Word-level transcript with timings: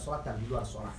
sholat 0.00 0.24
dan 0.24 0.40
di 0.40 0.48
luar 0.48 0.64
sholat. 0.64 0.96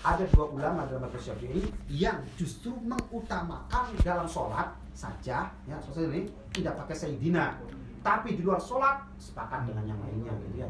Ada 0.00 0.24
dua 0.32 0.48
ulama 0.48 0.88
dalam 0.88 1.04
mazhab 1.04 1.20
Syafi'i 1.34 1.68
yang 1.92 2.24
justru 2.40 2.72
mengutamakan 2.80 3.92
dalam 4.00 4.24
sholat 4.24 4.72
saja, 4.96 5.52
ya 5.68 5.76
selesai 5.84 6.08
ini 6.08 6.22
tidak 6.56 6.80
pakai 6.80 6.96
sayyidina. 6.96 7.60
Tapi 8.00 8.38
di 8.38 8.42
luar 8.46 8.62
sholat 8.62 9.04
sepakat 9.20 9.68
dengan 9.68 9.84
yang 9.84 10.00
lainnya 10.00 10.32
gitu 10.48 10.64
ya. 10.64 10.68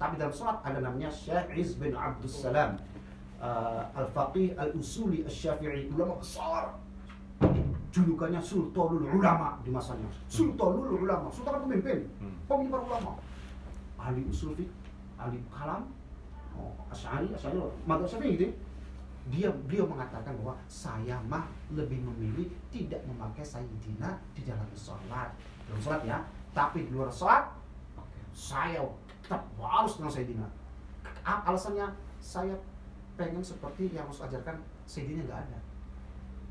Tapi 0.00 0.14
dalam 0.16 0.32
sholat 0.32 0.62
ada 0.64 0.78
namanya 0.80 1.10
Syekh 1.12 1.52
Iz 1.58 1.74
bin 1.76 1.92
Abdus 1.92 2.40
Salam 2.44 2.78
uh, 3.42 3.82
Al-Faqih 3.98 4.54
Al-Usuli 4.56 5.26
Al-Syafi'i 5.26 5.90
ulama 5.92 6.16
besar 6.22 6.76
julukannya 7.92 8.40
Sultanul 8.44 9.08
Ulama 9.08 9.56
di 9.64 9.72
masanya 9.72 10.08
Sultanul 10.28 11.00
Ulama 11.00 11.32
Sultan 11.32 11.64
pemimpin 11.64 12.04
Hmm. 12.20 12.36
pemimpin 12.44 12.72
para 12.76 12.84
ulama 12.84 13.12
ahli 13.96 14.22
usul 14.28 14.52
fiqh 14.52 14.68
ahli 15.16 15.40
kalam 15.48 15.88
asyari 16.90 17.28
asyari. 17.34 17.58
Madzhab 17.84 18.08
syafi'i 18.08 18.34
gitu 18.36 18.44
ya. 18.48 18.52
dia 19.26 19.48
beliau 19.50 19.90
mengatakan 19.90 20.30
bahwa 20.38 20.54
saya 20.70 21.18
mah 21.26 21.50
lebih 21.74 21.98
memilih 21.98 22.46
tidak 22.70 23.02
memakai 23.10 23.42
sayyidina 23.42 24.14
di 24.38 24.46
dalam 24.46 24.66
sholat. 24.72 25.34
Dalam 25.66 25.80
sholat 25.82 26.02
ya. 26.06 26.18
Tapi 26.54 26.86
di 26.86 26.90
luar 26.94 27.10
sholat 27.10 27.50
saya 28.30 28.86
tetap 29.24 29.42
harus 29.58 29.98
dengan 29.98 30.12
sayyidina. 30.12 30.46
Alasannya? 31.26 31.90
Saya 32.22 32.54
pengen 33.18 33.42
seperti 33.42 33.90
yang 33.90 34.06
harus 34.06 34.22
ajarkan 34.22 34.62
sayyidina 34.86 35.26
nggak 35.26 35.40
ada. 35.42 35.58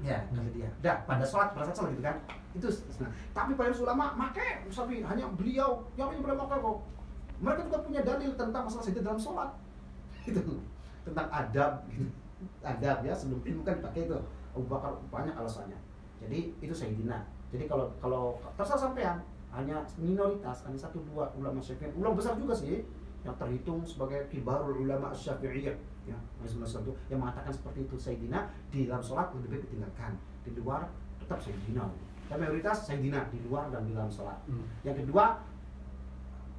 Ya 0.04 0.20
kata 0.28 0.52
dia. 0.52 0.68
Dah 0.84 1.00
pada 1.08 1.24
sholat 1.24 1.56
pada 1.56 1.72
sholat 1.72 1.96
gitu 1.96 2.04
kan. 2.04 2.20
Itu 2.52 2.68
nah, 3.00 3.12
tapi 3.32 3.56
para 3.56 3.72
ulama 3.72 4.12
make 4.20 4.68
tapi 4.68 5.00
hanya 5.00 5.32
beliau 5.32 5.88
yang 5.96 6.12
ini 6.12 6.20
boleh 6.20 6.36
pakai 6.36 6.60
kok. 6.60 6.78
Mereka 7.40 7.62
juga 7.68 7.80
punya 7.84 8.02
dalil 8.04 8.32
tentang 8.36 8.68
masalah 8.68 8.84
sayyidina 8.84 9.08
dalam 9.08 9.22
sholat 9.24 9.50
itu 10.26 10.60
tentang 11.06 11.28
adab 11.30 11.86
gitu. 11.94 12.10
adab 12.66 12.98
ya 13.06 13.14
sebelum 13.14 13.42
ilmu 13.46 13.62
kan 13.64 13.78
dipakai 13.80 14.10
itu. 14.10 14.18
Abu 14.56 14.66
Bakar 14.72 14.96
banyak 15.12 15.36
alasannya. 15.36 15.76
Jadi 16.24 16.56
itu 16.64 16.72
sayyidina. 16.72 17.28
Jadi 17.52 17.68
kalau 17.68 17.92
kalau 18.00 18.40
terserah 18.58 18.90
sampean. 18.90 19.18
Hanya 19.56 19.80
minoritas 19.96 20.68
hanya 20.68 20.76
satu 20.76 21.00
dua 21.08 21.32
ulama 21.40 21.64
syafi'i. 21.64 21.88
Ulama 21.96 22.20
besar 22.20 22.36
juga 22.36 22.52
sih 22.52 22.84
yang 23.24 23.32
terhitung 23.40 23.88
sebagai 23.88 24.28
kibarul 24.28 24.84
ulama 24.84 25.16
syafi'iyah. 25.16 25.76
Ya 26.06 26.18
itu 26.44 26.92
yang 27.08 27.24
mengatakan 27.24 27.56
seperti 27.56 27.88
itu. 27.88 27.96
Sayyidina 27.96 28.52
di 28.68 28.84
dalam 28.84 29.00
sholat 29.00 29.32
lebih 29.32 29.56
baik 29.56 29.62
ditinggalkan. 29.72 30.20
Di 30.44 30.52
luar 30.60 30.92
tetap 31.24 31.40
sayyidina. 31.40 31.88
Dan 32.28 32.38
mayoritas 32.42 32.84
sayyidina 32.84 33.32
di 33.32 33.40
luar 33.48 33.72
dan 33.72 33.88
di 33.88 33.96
dalam 33.96 34.12
sholat. 34.12 34.36
Yang 34.84 35.08
kedua 35.08 35.40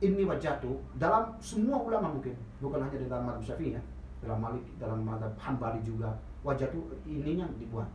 ini 0.05 0.28
wajah 0.28 0.61
tuh 0.61 0.77
dalam 1.00 1.33
semua 1.41 1.80
ulama 1.80 2.12
mungkin 2.12 2.36
bukan 2.61 2.84
hanya 2.84 3.00
di 3.00 3.08
dalam 3.08 3.25
madhab 3.25 3.44
syafi'i 3.44 3.72
ya 3.72 3.83
dalam 4.20 4.38
malik 4.44 4.64
dalam 4.77 5.00
madhab 5.00 5.33
hambali 5.41 5.80
juga 5.80 6.12
wajah 6.44 6.69
tuh 6.69 6.92
ininya 7.08 7.48
dibuat. 7.56 7.88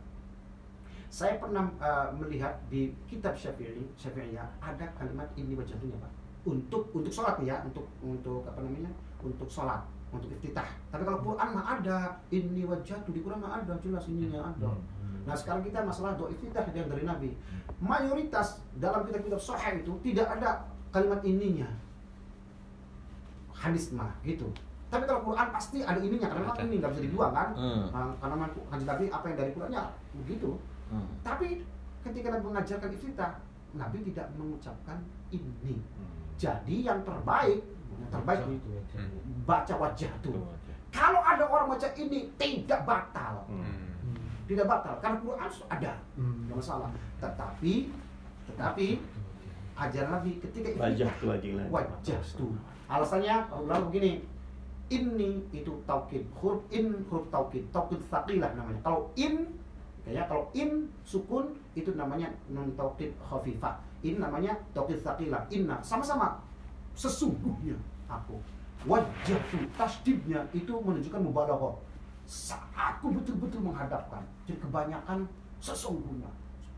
Saya 1.12 1.36
pernah 1.36 1.68
uh, 1.76 2.08
melihat 2.16 2.56
di 2.72 2.90
kitab 3.06 3.38
syafi'i 3.38 3.86
syafi'iyah 3.94 4.48
ada 4.58 4.90
kalimat 4.98 5.30
ini 5.38 5.54
wajahnya 5.54 5.94
pak. 6.02 6.12
Untuk 6.42 6.90
untuk 6.90 7.12
sholat 7.14 7.38
nih 7.38 7.54
ya 7.54 7.62
untuk 7.62 7.86
untuk 8.02 8.42
apa 8.50 8.58
namanya 8.66 8.90
untuk 9.22 9.46
sholat 9.46 9.86
untuk 10.10 10.26
iftitah. 10.34 10.66
Tapi 10.90 11.06
kalau 11.06 11.22
Quran 11.22 11.48
mah 11.54 11.64
ada 11.78 12.18
ini 12.34 12.66
wajah 12.66 12.98
tuh 13.06 13.14
di 13.14 13.22
Quran 13.22 13.38
mah 13.38 13.62
ada 13.62 13.78
jelas 13.78 14.10
ininya 14.10 14.50
ada. 14.50 14.74
Nah 15.22 15.38
sekarang 15.38 15.62
kita 15.62 15.86
masalah 15.86 16.18
doa 16.18 16.34
iftitah 16.34 16.66
yang 16.74 16.90
dari 16.90 17.06
Nabi. 17.06 17.30
Mayoritas 17.78 18.58
dalam 18.74 19.06
kitab-kitab 19.06 19.38
sahih 19.38 19.86
itu 19.86 19.94
tidak 20.02 20.26
ada 20.34 20.66
kalimat 20.90 21.22
ininya 21.22 21.70
Hadis 23.62 23.94
mah 23.94 24.10
gitu. 24.26 24.50
Tapi 24.92 25.08
kalau 25.08 25.22
Quran 25.24 25.48
pasti 25.48 25.80
ada 25.80 25.96
ininya 25.96 26.28
Karena 26.28 26.52
Ada. 26.52 26.68
ini 26.68 26.74
nggak 26.82 26.92
bisa 26.92 27.02
dibuang 27.08 27.32
kan? 27.32 27.48
Hmm. 27.56 27.84
Nah, 27.88 28.12
Karena 28.20 28.44
hadis 28.68 28.84
Nabi 28.84 29.04
apa 29.08 29.24
yang 29.30 29.38
dari 29.38 29.50
Qurannya 29.54 29.82
begitu. 30.20 30.50
Hmm. 30.90 31.08
Tapi 31.22 31.48
ketika 32.02 32.28
Nabi 32.34 32.44
mengajarkan 32.50 32.90
iftitah 32.92 33.32
Nabi 33.72 33.98
tidak 34.12 34.26
mengucapkan 34.36 34.98
ini. 35.32 35.80
Jadi 36.36 36.76
yang 36.84 37.00
terbaik 37.06 37.62
Yang 38.02 38.10
terbaik 38.10 38.40
itu. 38.50 38.70
Baca 39.46 39.74
wajah 39.78 40.12
tuh 40.20 40.36
Kalau 40.92 41.24
ada 41.24 41.44
orang 41.48 41.72
baca 41.72 41.88
ini 41.96 42.28
tidak 42.36 42.84
batal. 42.84 43.48
Hmm. 43.48 43.88
tidak 44.42 44.68
batal 44.68 44.98
karena 45.00 45.16
Quran 45.22 45.48
ada 45.70 45.92
nggak 46.18 46.56
masalah. 46.58 46.90
Tetapi 47.22 47.88
tetapi 48.52 48.88
ajaran 49.76 50.10
Nabi 50.20 50.36
ketika 50.38 50.68
Wajah 50.76 51.08
iftitah, 51.08 51.36
tuh 51.40 51.52
lah. 51.56 51.66
wajah 51.72 52.20
tuh 52.36 52.52
alasannya 52.92 53.36
ulama 53.56 53.88
begini 53.88 54.20
ini 54.92 55.40
itu 55.56 55.72
taukid 55.88 56.28
huruf 56.36 56.60
in 56.68 56.92
huruf 57.08 57.24
taukid 57.32 57.64
taukid 57.72 57.96
saqilah 58.12 58.52
namanya. 58.52 58.76
Kalau 58.84 59.08
in 59.16 59.48
kayaknya 60.04 60.28
kalau 60.28 60.44
in 60.52 60.92
sukun 61.00 61.56
itu 61.72 61.96
namanya 61.96 62.28
nun 62.52 62.76
taukid 62.76 63.16
khafifah. 63.16 63.80
Ini 64.04 64.20
namanya 64.20 64.52
taukid 64.76 65.00
saqilah 65.00 65.48
inna 65.48 65.80
sama-sama. 65.80 66.36
Sesungguhnya 66.92 67.80
aku 68.04 68.36
wajah 68.84 69.40
tuh 69.48 69.64
tasdidnya 69.80 70.44
itu 70.52 70.76
menunjukkan 70.76 71.24
mubalaghah. 71.24 71.72
Aku 72.76 73.16
betul-betul 73.16 73.64
menghadapkan 73.64 74.20
jadi 74.44 74.60
kebanyakan 74.60 75.24
sesungguhnya. 75.64 76.28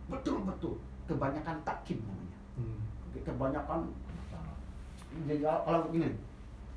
Betul-betul 0.07 0.79
kebanyakan 1.11 1.59
takkid 1.67 1.99
namanya 2.07 2.34
kebanyakan 3.25 3.81
jadi 5.23 5.41
kalau- 5.41 5.63
kalau 5.65 5.79
begini 5.87 6.11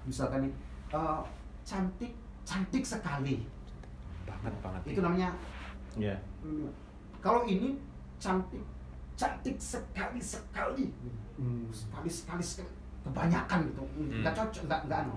misalkan 0.03 0.45
nih 0.45 0.53
eh, 0.87 1.19
cantik 1.61 2.13
cantik 2.47 2.79
sekali. 2.81 3.43
Banget 4.23 4.53
banget. 4.61 4.81
Itu 4.87 5.01
namanya 5.01 5.35
Ya. 5.97 6.13
hmm, 6.39 6.69
kalau 7.19 7.43
ini 7.43 7.75
cantik 8.15 8.61
cantik 9.17 9.57
sekali 9.57 10.21
sekali. 10.21 10.93
Sekali 11.73 12.07
sekali 12.07 12.43
sekali. 12.45 12.71
Kebanyakan 13.03 13.67
gitu 13.67 13.83
nggak 14.21 14.31
cocok 14.31 14.63
nggak 14.67 14.81
nggak 14.85 14.99
anu 15.01 15.15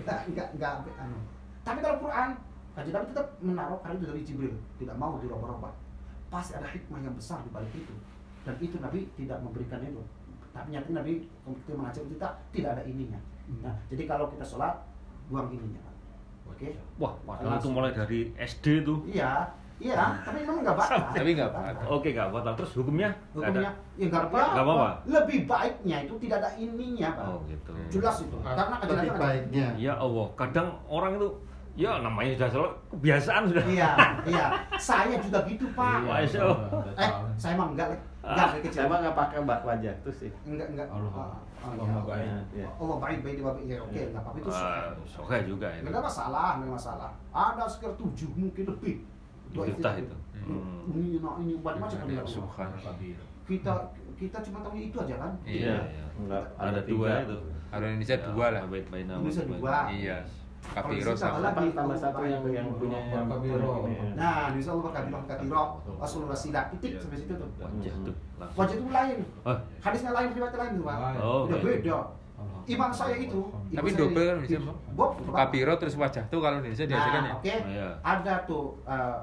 nggak 0.00 0.18
nggak 0.32 0.48
nggak 0.56 0.96
anu. 0.96 1.18
Tapi 1.62 1.78
kalau 1.78 2.00
Quran 2.00 2.28
kajian 2.72 2.94
Nabi 2.96 3.06
tetap 3.12 3.28
menaruh 3.38 3.78
karena 3.78 3.94
itu 3.94 4.06
dari 4.08 4.22
Jibril. 4.24 4.54
Tidak 4.80 4.96
mau 4.96 5.20
dirubah-rubah 5.20 5.70
pasti 6.32 6.56
ada 6.56 6.64
hikmah 6.66 6.98
yang 6.98 7.12
besar 7.12 7.44
di 7.44 7.52
balik 7.52 7.70
itu. 7.76 7.94
Dan 8.42 8.56
itu 8.58 8.80
Nabi 8.80 9.04
tidak 9.14 9.38
memberikan 9.38 9.84
itu 9.84 10.00
tapi 10.52 10.68
nyatanya 10.72 10.94
Nabi 11.00 11.12
ketika 11.48 11.74
mengajar 11.76 12.04
kita 12.06 12.28
tidak 12.52 12.70
ada 12.78 12.82
ininya. 12.84 13.20
Nah 13.64 13.74
jadi 13.88 14.02
kalau 14.04 14.28
kita 14.28 14.44
sholat 14.44 14.74
buang 15.32 15.48
ininya 15.48 15.80
oke? 16.48 16.68
Wah 17.00 17.12
padahal 17.24 17.58
itu 17.58 17.70
mulai 17.72 17.92
dari 17.96 18.20
SD 18.36 18.84
tuh 18.84 19.02
iya 19.08 19.48
iya 19.82 20.20
tapi 20.22 20.44
memang 20.44 20.62
nggak 20.62 20.76
batal. 20.76 21.00
Tapi 21.10 21.30
nggak 21.34 21.50
batal. 21.50 21.84
oke 21.88 22.08
nggak 22.12 22.30
batal. 22.30 22.52
Terus 22.60 22.72
hukumnya? 22.76 23.10
Hukumnya? 23.32 23.70
Ada. 23.72 23.98
Ya 23.98 24.04
nggak 24.12 24.24
apa 24.28 24.40
apa-apa. 24.60 24.88
lebih 25.08 25.38
baiknya 25.48 25.96
itu 26.04 26.14
tidak 26.22 26.36
ada 26.44 26.50
ininya 26.60 27.08
pak. 27.16 27.24
Oh 27.26 27.38
gitu. 27.48 27.72
Jelas 27.98 28.16
itu. 28.20 28.36
Karena 28.44 28.76
kajian 28.78 28.94
lebih 28.94 29.12
baiknya 29.16 29.66
ya 29.80 29.92
Allah 29.96 30.26
kadang 30.36 30.68
orang 30.86 31.16
itu 31.16 31.28
ya 31.72 32.04
namanya 32.04 32.36
sudah 32.36 32.50
selalu 32.52 32.70
kebiasaan 32.92 33.42
sudah. 33.48 33.64
Iya, 33.64 33.90
iya. 34.28 34.46
Saya 34.92 35.16
juga 35.24 35.40
gitu, 35.48 35.66
Pak. 35.72 36.04
Iya. 36.04 36.44
Eh, 37.00 37.10
saya 37.40 37.54
mah 37.56 37.72
enggak. 37.72 37.96
Enggak 38.22 38.48
dari 38.54 38.62
kecil. 38.62 38.78
Saya 38.78 38.86
mah 38.86 38.98
nggak 39.02 39.16
pakai 39.18 39.38
wajah 39.42 39.94
tuh 40.06 40.14
sih. 40.14 40.30
Enggak, 40.46 40.68
enggak. 40.70 40.86
Allah. 40.88 41.10
Ah, 41.12 41.34
ah, 41.62 41.70
Allah 41.74 41.86
iya. 41.86 42.00
baik. 42.06 42.30
Iya. 42.54 42.68
Allah 42.78 42.96
baik, 43.02 43.18
baik, 43.26 43.38
baik. 43.42 43.64
Ya, 43.66 43.78
oke, 43.82 44.00
enggak 44.00 44.22
apa-apa 44.22 44.38
itu. 44.38 44.50
Ah, 44.50 44.90
Oke 45.22 45.36
juga 45.46 45.68
itu 45.74 45.86
Enggak 45.90 46.02
masalah, 46.06 46.48
enggak 46.58 46.72
masalah. 46.78 47.10
Ada 47.34 47.62
sekitar 47.66 47.94
tujuh 47.98 48.30
mungkin 48.38 48.64
lebih. 48.70 48.96
Dua 49.52 49.64
iftitah 49.68 49.94
itu. 49.98 50.16
Hmm. 50.42 50.90
Ini, 50.90 51.22
nah, 51.22 51.38
ini 51.38 51.54
macam-macam 51.60 51.98
kan. 51.98 52.08
Ya, 52.08 52.22
Allah. 52.22 52.30
subhanallah. 52.30 52.94
Kita 53.42 53.72
kita 54.16 54.38
cuma 54.46 54.58
tahu 54.62 54.74
itu 54.78 54.96
aja 55.02 55.14
kan? 55.18 55.32
iya 55.42 55.66
Iya. 55.66 55.76
iya. 55.90 56.06
Enggak, 56.14 56.44
ada 56.54 56.70
ada 56.78 56.80
dua 56.86 57.10
itu 57.26 57.36
Kalau 57.72 57.86
Indonesia 57.90 58.16
dua 58.22 58.46
lah. 58.54 58.62
Bait 58.70 58.86
baina 58.86 59.14
Indonesia 59.18 59.44
dua. 59.50 59.76
Iya. 59.90 60.18
Kapiro 60.62 61.12
sama. 61.12 61.42
lagi, 61.42 61.74
Tambah 61.74 61.98
satu 61.98 62.22
yang 62.22 62.40
yang 62.46 62.66
punya 62.72 62.98
yang 63.10 63.26
Kabiro. 63.26 63.84
ini. 63.84 64.14
Nah, 64.14 64.54
di 64.54 64.60
Allah 64.62 64.82
berkatiro, 64.82 65.18
berkatiro, 65.18 65.62
Rasulullah 65.98 66.38
sila, 66.38 66.70
titik 66.70 66.96
sampai 66.96 67.18
situ 67.18 67.34
tuh. 67.34 67.48
wajah 67.58 67.94
tuh 68.00 68.14
Wajah 68.54 68.74
itu 68.74 68.88
lain, 68.88 69.18
oh 69.42 69.56
hadisnya 69.78 70.10
lain, 70.10 70.28
riwayatnya 70.32 70.58
lain 70.58 70.72
tuh, 70.74 70.84
Pak. 70.84 70.96
Oh, 71.18 71.40
Udah 71.44 71.58
baik. 71.58 71.82
beda. 71.82 71.98
Imam 72.64 72.90
saya 72.90 73.14
itu, 73.16 73.40
Tapi 73.68 73.90
double 73.92 74.22
kan 74.24 74.34
Indonesia, 74.36 74.58
Bang? 74.60 74.78
Bob, 74.94 75.10
Kapiro 75.28 75.74
terus 75.76 75.94
wajah 75.94 76.24
tuh 76.26 76.38
kalau 76.38 76.56
Indonesia 76.58 76.86
diajarkan 76.86 77.20
Nah, 77.20 77.28
ya. 77.28 77.34
oke. 77.34 77.54
Iya. 77.66 77.88
Ada 78.00 78.34
tuh 78.44 78.64
uh, 78.84 79.18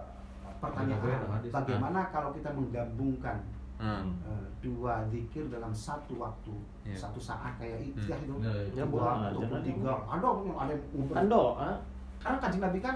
pertanyaan, 0.59 1.23
bagaimana 1.45 1.99
kalau 2.09 2.29
kita 2.31 2.51
menggabungkan 2.51 3.37
Hmm. 3.79 4.11
uh, 4.21 4.43
dua 4.59 5.07
zikir 5.07 5.47
dalam 5.47 5.71
satu 5.71 6.19
waktu, 6.19 6.51
Iya. 6.83 6.99
satu 6.99 7.15
saat 7.17 7.55
kayak 7.55 7.79
itu 7.81 7.95
Hmm. 7.95 8.11
ya 8.11 8.15
itu. 8.19 8.35
Ya, 8.75 8.83
dua 8.83 9.07
atau 9.25 9.39
aja. 9.39 9.63
tiga, 9.63 9.93
ada 10.03 10.27
yang 10.37 10.57
ada 10.59 10.71
yang 10.75 10.83
umur. 10.91 11.13
Kan 11.15 11.25
doa. 11.25 11.69
Karena 12.19 12.37
kajian 12.37 12.61
Nabi 12.61 12.79
kan 12.79 12.95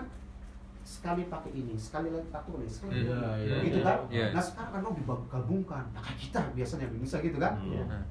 sekali 0.83 1.23
pakai 1.25 1.51
ini, 1.55 1.79
sekali 1.79 2.11
lagi 2.11 2.27
tak 2.27 2.43
tulis, 2.43 2.67
sekali 2.67 3.07
Iya, 3.07 3.15
ini. 3.15 3.47
iya, 3.47 3.55
gitu 3.63 3.79
iya. 3.79 3.87
kan? 3.87 3.97
Iya. 4.11 4.25
Nah 4.29 4.43
sekarang 4.43 4.71
kan 4.75 4.93
digabungkan, 4.93 5.83
nah, 5.89 6.01
kayak 6.03 6.19
kita 6.19 6.39
biasanya 6.51 6.85
bisa 6.91 7.17
gitu 7.19 7.39
kan? 7.39 7.55
Iya. 7.63 7.83
Hmm. 7.87 8.03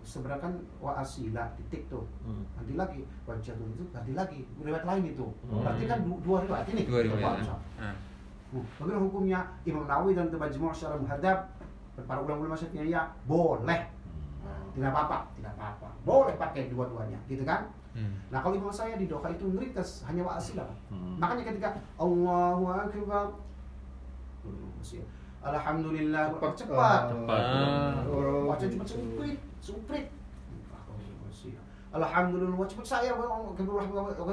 sebenarnya 0.00 0.38
kan 0.38 0.54
wa 0.78 0.94
asila 0.96 1.42
titik 1.58 1.90
tuh 1.90 2.06
Hmm. 2.22 2.46
nanti 2.54 2.78
lagi 2.78 3.02
wajah 3.26 3.50
itu 3.52 3.82
ganti 3.90 4.14
lagi 4.14 4.46
riwayat 4.56 4.86
lain 4.86 5.02
itu 5.04 5.26
Hmm. 5.42 5.58
berarti 5.58 5.82
kan 5.84 5.98
du- 6.00 6.22
dua 6.22 6.38
riwayat 6.40 6.62
ini 6.70 6.82
Dua 6.86 7.00
riwayat. 7.02 7.42
Nah, 7.42 7.58
Hmm. 7.74 7.96
Bagaimana 8.78 9.02
hukumnya 9.02 9.40
Imam 9.66 9.82
Nawawi 9.84 10.14
dan 10.14 10.30
Majmu' 10.30 10.70
Syarah 10.70 10.94
Muhadzab 10.96 11.50
para 12.04 12.20
ulama-ulama 12.20 12.56
Syafi'iyah 12.56 12.86
ya 12.88 13.02
boleh 13.24 13.96
Nah, 14.46 14.62
tidak 14.70 14.94
apa-apa 14.94 15.18
tidak 15.34 15.52
apa-apa 15.58 15.88
boleh 16.06 16.34
pakai 16.38 16.70
dua-duanya 16.70 17.18
gitu 17.26 17.42
kan 17.42 17.66
hmm. 17.98 18.30
nah 18.30 18.38
kalau 18.38 18.54
imam 18.54 18.70
saya 18.70 18.94
di 18.94 19.10
doha 19.10 19.26
itu 19.32 19.42
ngerites 19.42 20.06
hanya 20.06 20.22
wa 20.22 20.38
Hmm. 20.38 21.18
makanya 21.18 21.50
ketika 21.50 21.74
Allahu 21.98 22.62
Akbar 22.70 23.34
Alhamdulillah 25.46 26.34
Cepat, 26.34 26.54
cepat 26.58 27.02
Cepat. 27.10 27.42
Ah. 27.42 28.02
Baca 28.50 28.66
cepat 28.66 28.86
suprit, 28.86 29.38
suprit. 29.62 30.06
Alhamdulillah 30.06 30.06
cepat 30.06 30.06
saya 30.06 30.15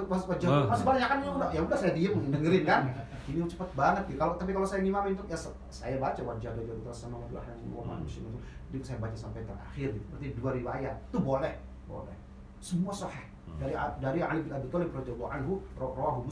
pas 0.09 0.21
wajah 0.25 0.47
Wah. 0.50 0.65
masih 0.73 0.85
banyak 0.89 1.07
kan 1.07 1.17
ya 1.21 1.29
udah 1.31 1.50
ya 1.53 1.59
udah 1.63 1.77
saya 1.77 1.94
diem 1.95 2.15
dengerin 2.33 2.63
kan. 2.65 2.81
Ini 3.23 3.39
cepat 3.47 3.69
banget 3.71 4.03
nih. 4.11 4.17
Kalau 4.19 4.33
tapi 4.35 4.51
kalau 4.51 4.67
saya 4.67 4.83
ngimam 4.83 5.05
itu 5.07 5.23
ya 5.31 5.38
saya 5.71 5.95
baca 5.95 6.21
wajah 6.21 6.50
wajah 6.51 6.73
terus 6.75 6.97
sama 6.97 7.15
wajah 7.23 7.39
wa 7.71 7.83
manusia 7.88 8.19
itu 8.19 8.39
itu 8.73 8.83
saya 8.83 8.97
baca 9.00 9.15
sampai 9.15 9.45
terakhir 9.45 9.94
gitu. 9.95 10.05
berarti 10.09 10.27
dua 10.35 10.50
riwayat 10.57 10.95
itu 11.07 11.19
boleh 11.21 11.53
boleh. 11.88 12.17
Semua 12.59 12.91
sahih. 12.91 13.27
Dari 13.61 13.75
dari 14.01 14.19
Ali 14.19 14.41
bin 14.41 14.51
Abi 14.51 14.67
Thalib 14.67 14.89
radhiyallahu 14.91 15.29
anhu 15.29 15.61
rawahu 15.77 16.25